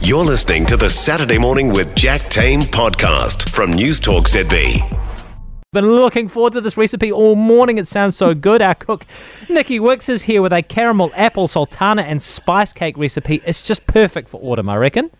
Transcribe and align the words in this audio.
You're 0.00 0.24
listening 0.24 0.66
to 0.66 0.76
the 0.76 0.90
Saturday 0.90 1.38
Morning 1.38 1.72
with 1.72 1.94
Jack 1.94 2.20
Tame 2.28 2.60
podcast 2.60 3.48
from 3.48 3.72
News 3.72 3.98
Talk 3.98 4.28
ZB. 4.28 4.82
Been 5.72 5.90
looking 5.90 6.28
forward 6.28 6.52
to 6.52 6.60
this 6.60 6.76
recipe 6.76 7.10
all 7.10 7.34
morning. 7.34 7.78
It 7.78 7.88
sounds 7.88 8.16
so 8.16 8.34
good. 8.34 8.62
Our 8.62 8.74
cook, 8.74 9.04
Nici 9.48 9.80
Wickes, 9.80 10.08
is 10.08 10.22
here 10.22 10.42
with 10.42 10.52
a 10.52 10.62
caramel 10.62 11.10
apple 11.14 11.48
sultana 11.48 12.02
and 12.02 12.22
spice 12.22 12.72
cake 12.72 12.96
recipe. 12.98 13.40
It's 13.46 13.66
just 13.66 13.86
perfect 13.86 14.28
for 14.28 14.40
autumn, 14.42 14.68
I 14.68 14.76
reckon. 14.76 15.10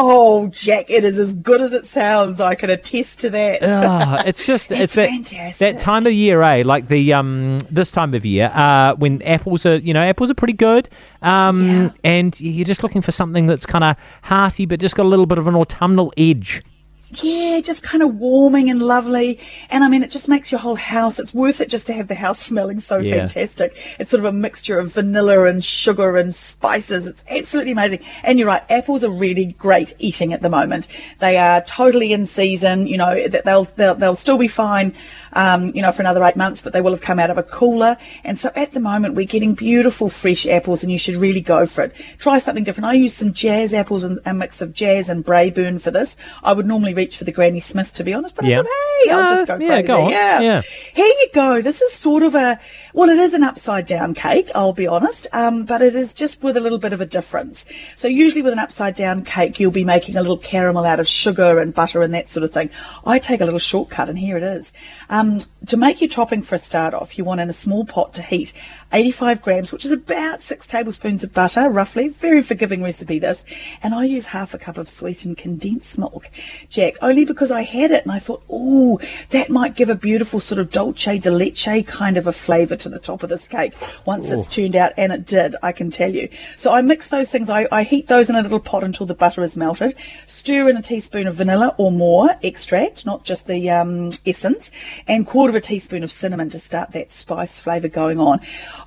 Oh, 0.00 0.46
Jack, 0.48 0.90
it 0.90 1.04
is 1.04 1.18
as 1.18 1.34
good 1.34 1.60
as 1.60 1.72
it 1.72 1.84
sounds. 1.84 2.40
I 2.40 2.54
can 2.54 2.70
attest 2.70 3.20
to 3.22 3.30
that. 3.30 3.58
Ah, 3.64 4.22
it's 4.24 4.46
just 4.46 4.70
it's, 4.72 4.80
It's 4.80 4.94
that, 4.94 5.08
fantastic. 5.10 5.72
that 5.72 5.80
time 5.80 6.06
of 6.06 6.12
year, 6.12 6.40
eh? 6.42 6.62
Like 6.64 6.86
the 6.86 7.12
um 7.14 7.58
this 7.68 7.90
time 7.90 8.14
of 8.14 8.24
year, 8.24 8.50
uh, 8.54 8.94
when 8.94 9.20
apples 9.22 9.66
are 9.66 9.76
you 9.76 9.92
know 9.92 10.00
apples 10.02 10.30
are 10.30 10.34
pretty 10.34 10.52
good, 10.54 10.88
um, 11.20 11.66
Yeah. 11.66 11.90
and 12.04 12.40
you're 12.40 12.64
just 12.64 12.84
looking 12.84 13.02
for 13.02 13.10
something 13.10 13.46
that's 13.46 13.66
kind 13.66 13.82
of 13.82 13.96
hearty 14.22 14.66
but 14.66 14.78
just 14.78 14.94
got 14.94 15.04
a 15.04 15.08
little 15.08 15.26
bit 15.26 15.38
of 15.38 15.48
an 15.48 15.56
autumnal 15.56 16.12
edge. 16.16 16.62
Yeah, 17.10 17.60
just 17.62 17.82
kind 17.82 18.02
of 18.02 18.16
warming 18.16 18.68
and 18.68 18.82
lovely. 18.82 19.38
And 19.70 19.82
I 19.82 19.88
mean, 19.88 20.02
it 20.02 20.10
just 20.10 20.28
makes 20.28 20.52
your 20.52 20.58
whole 20.60 20.74
house, 20.74 21.18
it's 21.18 21.32
worth 21.32 21.60
it 21.60 21.68
just 21.70 21.86
to 21.86 21.94
have 21.94 22.08
the 22.08 22.14
house 22.14 22.38
smelling 22.48 22.80
so 22.80 22.98
Yeah. 22.98 23.26
fantastic. 23.26 23.96
It's 23.98 24.10
sort 24.10 24.20
of 24.20 24.26
a 24.26 24.32
mixture 24.32 24.78
of 24.78 24.92
vanilla 24.92 25.46
and 25.46 25.64
sugar 25.64 26.16
and 26.16 26.34
spices. 26.34 27.06
It's 27.06 27.24
absolutely 27.30 27.72
amazing. 27.72 28.00
And 28.24 28.38
you're 28.38 28.48
right, 28.48 28.62
apples 28.70 29.04
are 29.04 29.10
really 29.10 29.46
great 29.46 29.94
eating 29.98 30.32
at 30.32 30.42
the 30.42 30.50
moment. 30.50 30.86
They 31.18 31.38
are 31.38 31.62
totally 31.62 32.12
in 32.12 32.26
season. 32.26 32.86
You 32.86 32.98
know, 32.98 33.28
that 33.28 33.44
they'll, 33.44 33.64
they'll, 33.64 33.94
they'll 33.94 34.14
still 34.14 34.38
be 34.38 34.48
fine, 34.48 34.92
um, 35.32 35.72
you 35.74 35.80
know, 35.82 35.92
for 35.92 36.02
another 36.02 36.22
eight 36.24 36.36
months, 36.36 36.60
but 36.60 36.72
they 36.74 36.80
will 36.80 36.92
have 36.92 37.00
come 37.00 37.18
out 37.18 37.30
of 37.30 37.38
a 37.38 37.42
cooler. 37.42 37.96
And 38.24 38.38
so 38.38 38.50
at 38.54 38.72
the 38.72 38.80
moment, 38.80 39.14
we're 39.14 39.26
getting 39.26 39.54
beautiful 39.54 40.08
fresh 40.10 40.46
apples 40.46 40.82
and 40.82 40.92
you 40.92 40.98
should 40.98 41.16
really 41.16 41.40
go 41.40 41.64
for 41.64 41.84
it. 41.84 41.94
Try 42.18 42.38
something 42.38 42.64
different. 42.64 42.86
I 42.86 42.92
use 42.94 43.14
some 43.14 43.32
jazz 43.32 43.72
apples 43.72 44.04
and 44.04 44.18
a 44.26 44.34
mix 44.34 44.60
of 44.60 44.74
jazz 44.74 45.08
and 45.08 45.24
Braeburn 45.24 45.80
for 45.80 45.90
this. 45.90 46.16
I 46.42 46.52
would 46.52 46.66
normally 46.66 46.94
reach 46.98 47.16
for 47.16 47.24
the 47.24 47.32
Granny 47.32 47.60
Smith, 47.60 47.94
to 47.94 48.04
be 48.04 48.12
honest, 48.12 48.34
but 48.36 48.44
Yeah. 48.44 48.60
I 48.60 48.62
thought, 48.62 48.72
hey, 49.04 49.10
I'll 49.12 49.28
just 49.34 49.46
go 49.46 49.54
Uh, 49.54 49.58
yeah, 49.58 49.68
crazy. 49.68 49.86
go 49.86 50.02
on. 50.04 50.10
Yeah. 50.10 50.40
Yeah. 50.40 50.62
Here 50.98 51.06
you 51.06 51.28
go. 51.32 51.62
This 51.62 51.80
is 51.80 51.92
sort 51.92 52.24
of 52.24 52.34
a, 52.34 52.58
well, 52.92 53.08
it 53.08 53.18
is 53.18 53.32
an 53.32 53.44
upside 53.44 53.86
down 53.86 54.14
cake, 54.14 54.50
I'll 54.52 54.72
be 54.72 54.88
honest, 54.88 55.28
um, 55.32 55.64
but 55.64 55.80
it 55.80 55.94
is 55.94 56.12
just 56.12 56.42
with 56.42 56.56
a 56.56 56.60
little 56.60 56.76
bit 56.78 56.92
of 56.92 57.00
a 57.00 57.06
difference. 57.06 57.66
So 57.94 58.08
usually 58.08 58.42
with 58.42 58.52
an 58.52 58.58
upside 58.58 58.96
down 58.96 59.22
cake, 59.22 59.60
you'll 59.60 59.70
be 59.70 59.84
making 59.84 60.16
a 60.16 60.20
little 60.20 60.38
caramel 60.38 60.84
out 60.84 60.98
of 60.98 61.06
sugar 61.06 61.60
and 61.60 61.72
butter 61.72 62.02
and 62.02 62.12
that 62.14 62.28
sort 62.28 62.42
of 62.42 62.50
thing. 62.50 62.70
I 63.06 63.20
take 63.20 63.40
a 63.40 63.44
little 63.44 63.60
shortcut 63.60 64.08
and 64.08 64.18
here 64.18 64.36
it 64.36 64.42
is. 64.42 64.72
Um, 65.08 65.38
to 65.66 65.76
make 65.76 66.00
your 66.00 66.10
topping 66.10 66.42
for 66.42 66.56
a 66.56 66.58
start 66.58 66.94
off, 66.94 67.16
you 67.16 67.22
want 67.22 67.40
in 67.40 67.48
a 67.48 67.52
small 67.52 67.84
pot 67.84 68.12
to 68.14 68.22
heat 68.22 68.52
85 68.92 69.42
grams, 69.42 69.70
which 69.70 69.84
is 69.84 69.92
about 69.92 70.40
six 70.40 70.66
tablespoons 70.66 71.22
of 71.22 71.32
butter, 71.32 71.68
roughly. 71.68 72.08
Very 72.08 72.42
forgiving 72.42 72.82
recipe, 72.82 73.20
this. 73.20 73.44
And 73.82 73.94
I 73.94 74.04
use 74.04 74.26
half 74.26 74.52
a 74.52 74.58
cup 74.58 74.78
of 74.78 74.88
sweetened 74.88 75.36
condensed 75.36 75.96
milk, 75.96 76.30
Jack, 76.68 76.94
only 77.02 77.24
because 77.24 77.52
I 77.52 77.62
had 77.62 77.92
it 77.92 78.02
and 78.02 78.10
I 78.10 78.18
thought, 78.18 78.42
oh, 78.50 78.98
that 79.30 79.50
might 79.50 79.76
give 79.76 79.90
a 79.90 79.94
beautiful 79.94 80.40
sort 80.40 80.58
of 80.58 80.70
dolce 80.88 81.18
de 81.18 81.30
leche 81.30 81.86
kind 81.86 82.16
of 82.16 82.26
a 82.26 82.32
flavour 82.32 82.76
to 82.76 82.88
the 82.88 82.98
top 82.98 83.22
of 83.22 83.28
this 83.28 83.46
cake 83.46 83.74
once 84.06 84.32
it's 84.32 84.48
turned 84.48 84.74
out. 84.74 84.92
And 84.96 85.12
it 85.12 85.26
did, 85.26 85.54
I 85.62 85.72
can 85.72 85.90
tell 85.90 86.12
you. 86.14 86.28
So 86.56 86.72
I 86.72 86.80
mix 86.80 87.08
those 87.08 87.28
things. 87.28 87.50
I, 87.50 87.68
I 87.70 87.82
heat 87.82 88.06
those 88.06 88.30
in 88.30 88.36
a 88.36 88.42
little 88.42 88.60
pot 88.60 88.84
until 88.84 89.06
the 89.06 89.14
butter 89.14 89.42
is 89.42 89.56
melted. 89.56 89.94
Stir 90.26 90.68
in 90.68 90.76
a 90.76 90.82
teaspoon 90.82 91.26
of 91.26 91.34
vanilla 91.34 91.74
or 91.78 91.92
more 91.92 92.30
extract, 92.42 93.04
not 93.04 93.24
just 93.24 93.46
the 93.46 93.70
um, 93.70 94.10
essence, 94.24 94.70
and 95.06 95.26
quarter 95.26 95.50
of 95.50 95.56
a 95.56 95.60
teaspoon 95.60 96.02
of 96.02 96.10
cinnamon 96.10 96.50
to 96.50 96.58
start 96.58 96.92
that 96.92 97.10
spice 97.10 97.60
flavour 97.60 97.88
going 97.88 98.18
on. 98.18 98.40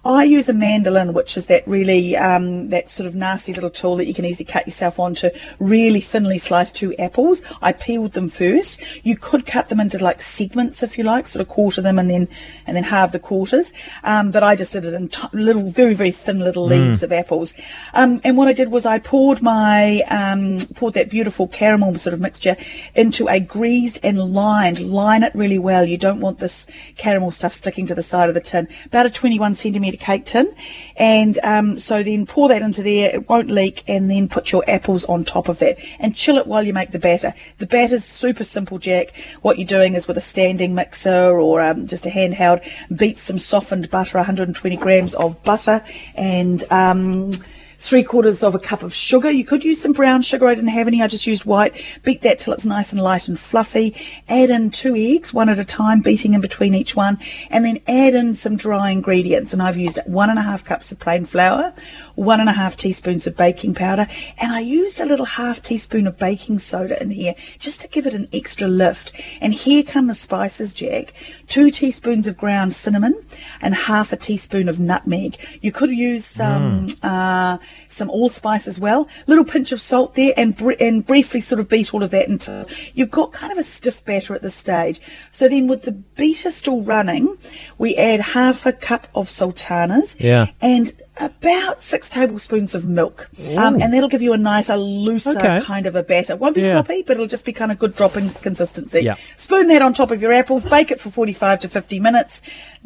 I 0.03 0.23
use 0.23 0.49
a 0.49 0.53
mandolin, 0.53 1.13
which 1.13 1.37
is 1.37 1.45
that 1.47 1.67
really 1.67 2.15
um, 2.17 2.69
that 2.69 2.89
sort 2.89 3.07
of 3.07 3.15
nasty 3.15 3.53
little 3.53 3.69
tool 3.69 3.95
that 3.97 4.07
you 4.07 4.13
can 4.13 4.25
easily 4.25 4.45
cut 4.45 4.65
yourself 4.65 4.99
on 4.99 5.13
to 5.15 5.33
really 5.59 5.99
thinly 5.99 6.37
slice 6.37 6.71
two 6.71 6.95
apples. 6.97 7.43
I 7.61 7.73
peeled 7.73 8.13
them 8.13 8.29
first. 8.29 9.05
You 9.05 9.15
could 9.15 9.45
cut 9.45 9.69
them 9.69 9.79
into 9.79 9.99
like 9.99 10.21
segments 10.21 10.81
if 10.83 10.97
you 10.97 11.03
like, 11.03 11.27
sort 11.27 11.41
of 11.41 11.49
quarter 11.49 11.81
them 11.81 11.90
and 11.99 12.09
then 12.09 12.27
and 12.67 12.75
then 12.75 12.83
halve 12.83 13.11
the 13.11 13.19
quarters. 13.19 13.73
Um, 14.03 14.31
but 14.31 14.43
I 14.43 14.55
just 14.55 14.73
did 14.73 14.85
it 14.85 14.93
in 14.93 15.09
t- 15.09 15.27
little, 15.33 15.69
very 15.69 15.93
very 15.93 16.11
thin 16.11 16.39
little 16.39 16.65
leaves 16.65 17.03
of 17.03 17.11
apples. 17.11 17.53
Um, 17.93 18.21
and 18.23 18.37
what 18.37 18.47
I 18.47 18.53
did 18.53 18.71
was 18.71 18.85
I 18.85 18.99
poured 18.99 19.41
my 19.41 20.01
um, 20.09 20.57
poured 20.75 20.93
that 20.95 21.09
beautiful 21.09 21.47
caramel 21.47 21.97
sort 21.97 22.13
of 22.13 22.21
mixture 22.21 22.55
into 22.95 23.27
a 23.27 23.39
greased 23.39 23.99
and 24.03 24.17
lined. 24.19 24.79
Line 24.79 25.23
it 25.23 25.33
really 25.35 25.59
well. 25.59 25.85
You 25.85 25.97
don't 25.97 26.21
want 26.21 26.39
this 26.39 26.67
caramel 26.97 27.31
stuff 27.31 27.53
sticking 27.53 27.87
to 27.87 27.95
the 27.95 28.03
side 28.03 28.29
of 28.29 28.35
the 28.35 28.41
tin. 28.41 28.67
About 28.85 29.05
a 29.05 29.09
21 29.09 29.55
centimeter 29.55 29.97
cake 29.97 30.25
tin, 30.25 30.53
and 30.95 31.39
um, 31.43 31.79
so 31.79 32.03
then 32.03 32.25
pour 32.25 32.47
that 32.49 32.61
into 32.61 32.83
there. 32.83 33.13
It 33.13 33.29
won't 33.29 33.49
leak, 33.49 33.83
and 33.87 34.09
then 34.09 34.27
put 34.27 34.51
your 34.51 34.63
apples 34.67 35.05
on 35.05 35.23
top 35.23 35.47
of 35.47 35.59
that 35.59 35.77
and 35.99 36.15
chill 36.15 36.37
it 36.37 36.47
while 36.47 36.63
you 36.63 36.73
make 36.73 36.91
the 36.91 36.99
batter. 36.99 37.33
The 37.57 37.67
batter's 37.67 38.03
super 38.03 38.43
simple, 38.43 38.77
Jack. 38.77 39.15
What 39.41 39.57
you're 39.57 39.65
doing 39.65 39.95
is 39.95 40.07
with 40.07 40.17
a 40.17 40.21
standing 40.21 40.73
mixer 40.75 41.39
or 41.39 41.61
um, 41.71 41.87
just 41.87 42.05
a 42.05 42.09
handheld, 42.09 42.61
beat 42.97 43.17
some 43.17 43.39
softened 43.39 43.89
butter, 43.89 44.17
120 44.17 44.77
grams 44.77 45.13
of 45.15 45.41
butter, 45.43 45.83
and 46.15 46.63
um, 46.71 47.31
three 47.81 48.03
quarters 48.03 48.43
of 48.43 48.53
a 48.53 48.59
cup 48.59 48.83
of 48.83 48.93
sugar. 48.93 49.31
You 49.31 49.43
could 49.43 49.63
use 49.63 49.81
some 49.81 49.91
brown 49.91 50.21
sugar. 50.21 50.47
I 50.47 50.53
didn't 50.53 50.69
have 50.69 50.87
any. 50.87 51.01
I 51.01 51.07
just 51.07 51.25
used 51.25 51.45
white. 51.45 51.99
Beat 52.03 52.21
that 52.21 52.39
till 52.39 52.53
it's 52.53 52.65
nice 52.65 52.93
and 52.93 53.01
light 53.01 53.27
and 53.27 53.39
fluffy. 53.39 53.95
Add 54.29 54.51
in 54.51 54.69
two 54.69 54.95
eggs, 54.95 55.33
one 55.33 55.49
at 55.49 55.57
a 55.57 55.65
time, 55.65 56.01
beating 56.01 56.35
in 56.35 56.41
between 56.41 56.75
each 56.75 56.95
one, 56.95 57.17
and 57.49 57.65
then 57.65 57.79
add 57.87 58.13
in 58.13 58.35
some 58.35 58.55
dry 58.55 58.91
ingredients. 58.91 59.51
And 59.51 59.63
I've 59.63 59.77
used 59.77 59.99
one 60.05 60.29
and 60.29 60.37
a 60.37 60.43
half 60.43 60.63
cups 60.63 60.91
of 60.91 60.99
plain 60.99 61.25
flour, 61.25 61.73
one 62.13 62.39
and 62.39 62.49
a 62.49 62.53
half 62.53 62.77
teaspoons 62.77 63.25
of 63.25 63.35
baking 63.35 63.73
powder, 63.73 64.05
and 64.37 64.53
I 64.53 64.59
used 64.59 65.01
a 65.01 65.05
little 65.05 65.25
half 65.25 65.61
teaspoon 65.61 66.05
of 66.05 66.19
baking 66.19 66.59
soda 66.59 67.01
in 67.01 67.09
here 67.09 67.33
just 67.57 67.81
to 67.81 67.87
give 67.87 68.05
it 68.05 68.13
an 68.13 68.27
extra 68.31 68.67
lift. 68.67 69.11
And 69.41 69.53
here 69.55 69.81
come 69.81 70.05
the 70.05 70.13
spices, 70.13 70.75
Jack. 70.75 71.13
Two 71.47 71.71
teaspoons 71.71 72.27
of 72.27 72.37
ground 72.37 72.75
cinnamon 72.75 73.25
and 73.59 73.73
half 73.73 74.13
a 74.13 74.17
teaspoon 74.17 74.69
of 74.69 74.79
nutmeg. 74.79 75.37
You 75.61 75.71
could 75.71 75.89
use 75.89 76.25
some 76.25 76.87
uh, 77.01 77.57
some 77.87 78.09
allspice 78.09 78.67
as 78.67 78.79
well. 78.79 79.07
Little 79.27 79.45
pinch 79.45 79.71
of 79.71 79.81
salt 79.81 80.15
there, 80.15 80.33
and 80.37 80.55
br- 80.55 80.73
and 80.79 81.05
briefly 81.05 81.41
sort 81.41 81.59
of 81.59 81.69
beat 81.69 81.93
all 81.93 82.03
of 82.03 82.11
that 82.11 82.27
until 82.27 82.67
you've 82.93 83.11
got 83.11 83.31
kind 83.31 83.51
of 83.51 83.57
a 83.57 83.63
stiff 83.63 84.03
batter 84.05 84.33
at 84.33 84.41
this 84.41 84.55
stage. 84.55 85.01
So 85.31 85.47
then, 85.47 85.67
with 85.67 85.83
the 85.83 85.91
beater 85.91 86.49
still 86.49 86.81
running, 86.81 87.35
we 87.77 87.95
add 87.95 88.21
half 88.21 88.65
a 88.65 88.73
cup 88.73 89.07
of 89.15 89.29
sultanas. 89.29 90.15
Yeah. 90.19 90.47
And 90.61 90.93
about 91.21 91.83
six 91.83 92.09
tablespoons 92.09 92.73
of 92.73 92.87
milk, 92.87 93.29
um, 93.55 93.81
and 93.81 93.93
that'll 93.93 94.09
give 94.09 94.21
you 94.21 94.33
a 94.33 94.37
nicer, 94.37 94.75
looser 94.75 95.37
Okay. 95.37 95.61
kind 95.61 95.85
of 95.85 95.95
a 95.95 96.01
batter. 96.03 96.35
Won't 96.35 96.55
be 96.55 96.61
Yeah. 96.61 96.71
sloppy, 96.71 97.03
but 97.03 97.13
it'll 97.13 97.27
just 97.27 97.45
be 97.45 97.53
kind 97.53 97.71
of 97.71 97.77
good 97.79 97.95
dropping 97.95 98.27
consistency. 98.29 99.01
Yeah. 99.01 99.15
Spoon 99.35 99.67
that 99.67 99.81
on 99.81 99.93
top 99.93 100.09
of 100.11 100.21
your 100.21 100.33
apples, 100.33 100.65
bake 100.65 100.89
it 100.91 100.99
for 100.99 101.09
45 101.11 101.59
to 101.59 101.69
50 101.69 101.99
minutes. 101.99 102.41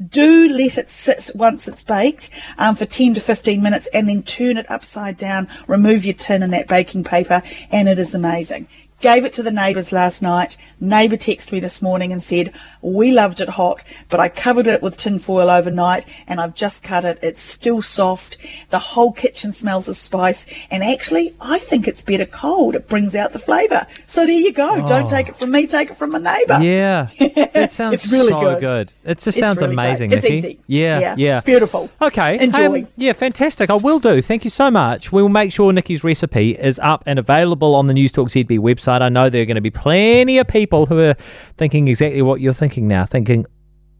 Do 0.09 0.50
let 0.50 0.78
it 0.78 0.90
sit 0.90 1.31
once 1.34 1.68
it's 1.68 1.81
baked 1.84 2.29
um, 2.57 2.75
for 2.75 2.85
10 2.85 3.13
to 3.13 3.22
15 3.22 3.62
minutes 3.63 3.88
and 3.94 4.09
then 4.09 4.22
turn 4.22 4.57
it 4.57 4.69
upside 4.69 5.17
down, 5.17 5.47
remove 5.67 6.03
your 6.06 6.13
tin 6.13 6.44
and 6.44 6.52
that 6.53 6.67
baking 6.67 7.03
paper, 7.06 7.41
and 7.72 7.88
it 7.88 7.97
is 7.97 8.13
amazing. 8.13 8.67
Gave 9.02 9.25
it 9.25 9.34
to 9.34 9.44
the 9.44 9.52
neighbours 9.52 9.91
last 9.91 10.22
night. 10.22 10.56
Neighbour 10.79 11.17
texted 11.17 11.52
me 11.52 11.59
this 11.59 11.81
morning 11.81 12.12
and 12.13 12.23
said, 12.23 12.52
We 12.85 13.12
loved 13.12 13.41
it 13.41 13.50
hot, 13.50 13.84
but 14.09 14.19
I 14.19 14.29
covered 14.29 14.68
it 14.68 14.81
with 14.84 14.96
tin 14.96 15.18
foil 15.18 15.50
overnight 15.50 16.06
and 16.28 16.40
I've 16.40 16.53
just 16.53 16.84
cut 16.84 17.03
it. 17.03 17.18
It's 17.23 17.41
still 17.41 17.81
soft. 17.81 18.38
The 18.69 18.78
whole 18.78 19.12
kitchen 19.12 19.51
smells 19.51 19.90
of 19.90 19.96
spice. 19.96 20.46
And 20.69 20.84
actually, 20.84 21.34
I 21.41 21.57
think 21.57 21.88
it's 21.88 22.03
better 22.03 22.28
cold. 22.28 22.75
It 22.75 22.88
brings 22.88 23.16
out 23.16 23.34
the 23.34 23.40
flavour. 23.40 23.88
So 24.06 24.25
there 24.28 24.35
you 24.40 24.53
go. 24.53 24.85
Don't 24.85 25.09
take 25.09 25.29
it 25.29 25.35
from 25.35 25.50
me, 25.51 25.66
take 25.66 25.90
it 25.90 25.97
from 25.97 26.12
my 26.12 26.19
neighbour. 26.19 26.59
Yeah, 26.62 27.07
it 27.19 27.72
sounds 27.72 28.03
It's 28.03 28.12
really 28.13 28.29
so 28.29 28.59
good. 28.59 28.91
It 29.03 29.17
just 29.17 29.40
sounds 29.40 29.62
really 29.62 29.75
great. 29.75 29.84
amazing, 29.85 30.12
It's 30.12 30.23
Nici. 30.23 30.35
easy. 30.38 30.59
Yeah, 30.67 31.00
Yeah, 31.00 31.16
yeah, 31.17 31.35
it's 31.38 31.46
beautiful. 31.46 31.90
Okay, 32.02 32.40
Enjoy. 32.40 32.81
um, 32.81 32.88
yeah, 32.97 33.13
fantastic. 33.13 33.69
I 33.72 33.75
will 33.75 33.97
do. 34.00 34.22
Thank 34.22 34.44
you 34.44 34.52
so 34.52 34.69
much. 34.69 35.12
We 35.12 35.23
will 35.23 35.29
make 35.29 35.52
sure 35.52 35.73
Nici's 35.73 36.03
recipe 36.03 36.52
is 36.52 36.78
up 36.79 37.02
and 37.07 37.17
available 37.17 37.73
on 37.73 37.87
the 37.87 37.93
News 37.93 38.11
Talk 38.11 38.29
ZB 38.29 38.59
website. 38.59 39.02
I 39.02 39.09
know 39.09 39.29
there 39.29 39.41
are 39.41 39.46
going 39.46 39.55
to 39.55 39.61
be 39.61 39.72
plenty 39.72 40.37
of 40.37 40.47
people 40.47 40.85
who 40.85 40.99
are 40.99 41.16
thinking 41.58 41.87
exactly 41.87 42.22
what 42.22 42.41
you're 42.41 42.53
thinking 42.53 42.74
now, 42.81 43.05
thinking, 43.05 43.45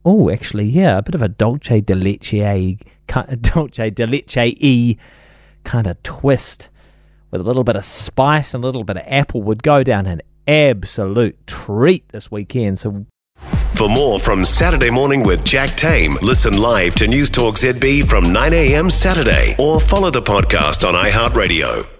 oh, 0.04 0.30
actually, 0.30 0.66
yeah, 0.66 0.98
a 0.98 1.02
bit 1.02 1.16
of 1.16 1.22
a 1.22 1.30
dolce 1.30 1.82
de 1.82 1.96
leche, 1.96 2.78
dolce 3.42 3.90
de 3.90 4.08
leche 4.08 4.56
e 4.58 4.98
kind 5.64 5.88
of 5.88 6.02
twist 6.04 6.70
with 7.32 7.42
a 7.42 7.44
little 7.44 7.64
bit 7.64 7.76
of 7.76 7.84
spice 7.84 8.54
and 8.54 8.64
a 8.64 8.68
little 8.68 8.84
bit 8.84 8.98
of 8.98 9.04
apple 9.08 9.42
would 9.42 9.64
go 9.64 9.84
down 9.84 10.06
an 10.06 10.22
absolute 10.48 11.48
treat 11.48 12.08
this 12.10 12.32
weekend. 12.32 12.80
So 12.80 13.06
For 13.74 13.90
more 13.90 14.20
from 14.20 14.46
Saturday 14.46 14.90
Morning 14.90 15.24
with 15.24 15.44
Jack 15.44 15.72
Tame, 15.72 16.18
listen 16.22 16.58
live 16.58 16.96
to 16.96 17.08
News 17.08 17.30
Talk 17.30 17.56
ZB 17.56 18.08
from 18.08 18.32
9 18.32 18.54
a.m. 18.54 18.90
Saturday 18.90 19.56
or 19.60 19.82
follow 19.82 20.12
the 20.12 20.22
podcast 20.22 20.88
on 20.88 20.94
iHeartRadio. 20.94 21.95